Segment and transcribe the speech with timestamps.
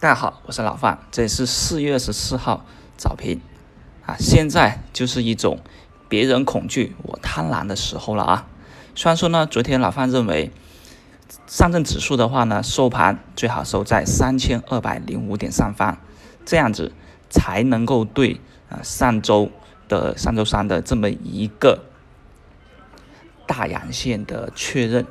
[0.00, 2.64] 大家好，我是老范，这是四月二十四号
[2.96, 3.38] 早评
[4.06, 4.16] 啊。
[4.18, 5.60] 现在就是一种
[6.08, 8.46] 别人恐惧我贪婪的时候了啊。
[8.94, 10.52] 虽然说呢，昨天老范认为
[11.46, 15.98] 上证指数的话呢，收盘最好收在三千二百零五点上方，
[16.46, 16.94] 这样子
[17.28, 18.40] 才能够对
[18.70, 19.50] 啊上周
[19.86, 21.84] 的上周三的这么一个
[23.46, 25.06] 大阳线的确认，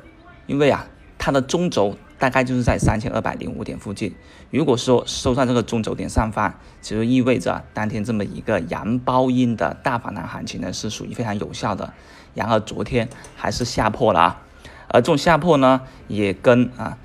[0.48, 1.96] 因为啊它的中轴。
[2.20, 4.14] 大概就是在三千二百零五点附近。
[4.50, 11.94] 如果说收在这个中轴点上方，其实意味着当天这么一个阳包阴的大反弹行情呢，是属于非常有效的。
[12.34, 14.42] 然而昨天还是下破了啊，
[14.88, 16.98] 而这种下破呢，也跟啊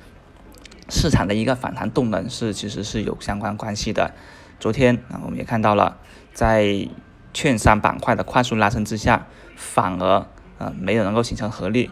[0.90, 4.13] 市场的一个反弹动能是其实是有相关关系的。
[4.60, 5.98] 昨天啊，我们也看到了，
[6.34, 6.90] 在
[7.34, 10.26] 券商板块的快速拉升之下，反而
[10.58, 11.90] 啊没有能够形成合力。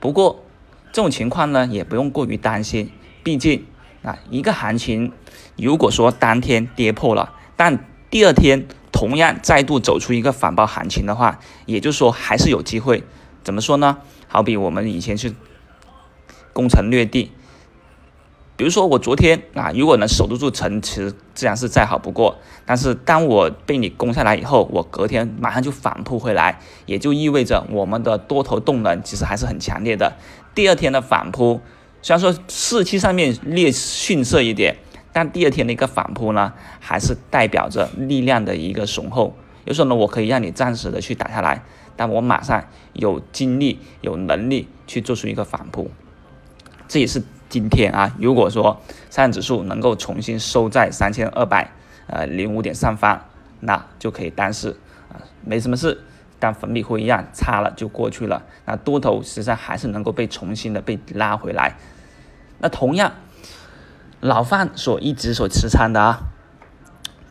[0.00, 0.42] 不过，
[0.94, 2.88] 这种情况呢，也不用过于担心，
[3.24, 3.66] 毕竟
[4.04, 5.10] 啊，一个行情
[5.56, 13.02] 如果说当天跌破了，但第二天同样再度走出一个反包行情的话，也就是说还是有机会。
[13.42, 13.98] 怎么说呢？
[14.28, 15.34] 好比我们以前去
[16.52, 17.32] 攻城略地。
[18.56, 22.38] 比如说我昨天啊，如果能守得住城，其实自然是再好不过。
[22.64, 30.16] 但是当我被你攻下来以后，我隔天马上就反扑回来，也就意味着我们的多头动能其实还是很强烈的。
[30.54, 31.60] 第二天的反扑，
[32.00, 34.76] 虽然说士气上面略逊色一点，
[35.12, 39.34] 但第二天的一个反扑呢，还是代表着力量的一个雄厚。
[39.64, 41.64] 有时候呢，我可以让你暂时的去打下来，
[41.96, 45.90] 但我马上有精力、有能力去做出一个反扑。
[46.86, 47.20] 这也是。
[47.54, 51.70] 今天啊，如果说上证指数能够重新收在三千二百
[52.08, 53.26] 呃零五点上方，
[53.60, 54.70] 那就可以当是
[55.08, 56.00] 啊没什么事，
[56.40, 58.42] 当粉笔灰一样擦了就过去了。
[58.66, 61.76] 那多头实际上还是能够被重新的被拉回来。
[62.58, 63.12] 那同样，
[64.18, 66.22] 老范所一直所持仓的啊，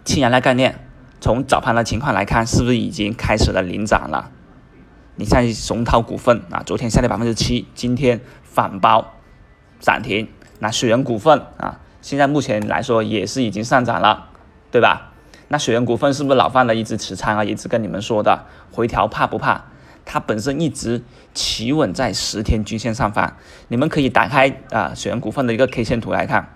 [0.05, 0.87] 氢燃料概念，
[1.19, 4.31] 从早盘的情况来看，是不是已经开始了领涨了？
[5.17, 9.15] 你像松涛股份啊，昨天下跌百分之七，今天反包。
[9.83, 10.29] 涨停，
[10.59, 14.29] 那雪人股份啊，现在目前来说也是已经上涨了，
[14.71, 15.11] 对吧？
[15.49, 17.43] 那雪人股份是不是老范的一直持仓啊？
[17.43, 19.65] 一直跟你们说的，回调怕不怕？
[20.05, 23.35] 它本身一直企稳在十天均线上方，
[23.67, 26.55] 你们可以打开啊雪人股份的一个 K 线图来看，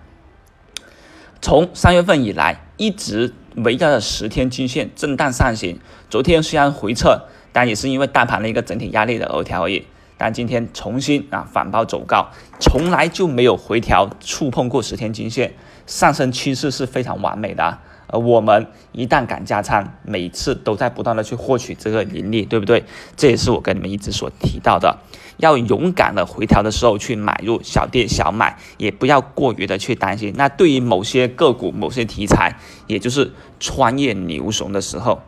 [1.42, 5.78] 从三月份以来一直围绕着十天均线震荡上行，
[6.08, 9.86] 昨天虽然回撤，但也是因为大盘的一个整体压力的回调而已。
[10.18, 12.28] 但今天重新啊反包走高，
[12.60, 15.54] 从来就没有回调触碰过十天均线，
[15.86, 17.78] 上升趋势是非常完美的。
[18.10, 22.82] 而我们一旦敢加仓，每次都在不断的去获取这个盈利，对不对？
[23.16, 24.96] 这也是我跟你们一直所提到的，
[25.36, 30.32] 要勇敢的回调的时候去买入小跌小买，也不要过于的去担心。
[30.38, 32.56] 那对于某些个股、某些题材，
[32.86, 33.30] 也就是
[33.60, 35.20] 穿越牛熊的时候。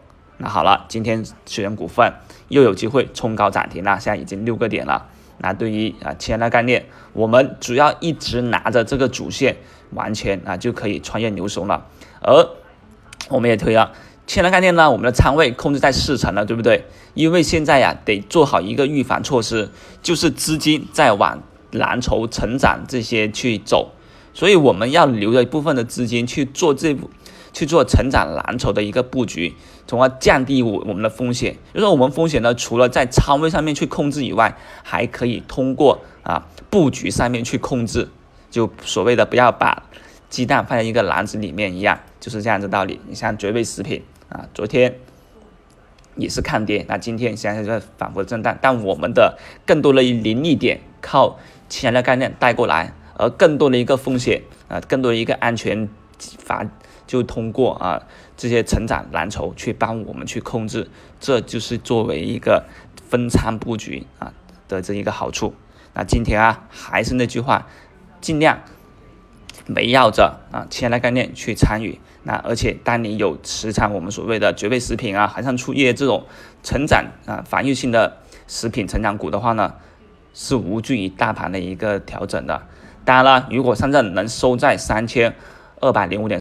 [0.43, 2.15] 那好了，今天雪人股份
[2.49, 5.06] 又有机会冲高涨停了，现在已经六个点了。
[5.37, 9.59] 那对于啊氢燃料概念，我们主要一直拿着这个主线，
[9.91, 11.87] 完全啊就可以穿越牛熊了。
[12.23, 12.49] 而
[13.28, 13.93] 我们也推了
[14.27, 16.87] 氢燃料概念呢，我们的仓位控制在四成了，对不对？
[17.12, 19.71] 因为现在呀得做好一个预防措施，
[20.03, 23.93] 就是资金在往蓝筹成长这些去走，
[24.33, 27.11] 所以我们要留着一部分的资金去做这部。
[27.60, 29.54] 去做成长蓝筹的一个布局，
[29.87, 31.59] 从而降低我我们的风险。
[31.75, 38.09] 就是我们风险呢，除了在仓位上面去控制以外，还可以通过啊布局上面去控制。
[38.50, 39.82] 就所谓的不要把
[40.31, 42.98] 鸡蛋放在一个篮子里面一样，就是这样子道理。
[43.06, 44.97] 你像绝味食品啊，昨天
[46.16, 51.38] 也是看跌，那今天现在在反复震荡，但我们的更多的盈利点靠
[51.69, 55.87] 前的概念带过来，而更多的一个风险啊，更多的一个安全
[56.19, 56.66] 法。
[57.10, 58.00] 就通过啊
[58.37, 60.88] 这些成长蓝筹去帮我们去控制，
[61.19, 62.66] 这就是作为一个
[63.09, 64.32] 分仓布局啊
[64.69, 65.53] 的这一个好处。
[65.93, 67.66] 那今天啊还是那句话，
[68.21, 68.60] 尽量
[69.75, 71.98] 围绕着啊前来概念去参与。
[72.22, 76.27] 那而且当你有持仓我们所谓的绝味食品啊、海上出业这种
[76.62, 79.74] 成长啊防御性的食品成长股的话呢，
[80.33, 82.62] 是无惧于大盘的一个调整的。
[83.04, 85.34] 当然了，如果上证能收在三千
[85.80, 86.39] 二百零五点。